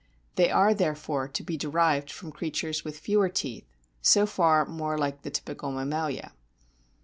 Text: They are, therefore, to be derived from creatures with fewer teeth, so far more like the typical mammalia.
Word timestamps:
They 0.33 0.49
are, 0.49 0.73
therefore, 0.73 1.27
to 1.27 1.43
be 1.43 1.57
derived 1.57 2.11
from 2.11 2.31
creatures 2.31 2.83
with 2.83 2.97
fewer 2.97 3.29
teeth, 3.29 3.67
so 4.01 4.25
far 4.25 4.65
more 4.65 4.97
like 4.97 5.21
the 5.21 5.29
typical 5.29 5.71
mammalia. 5.71 6.33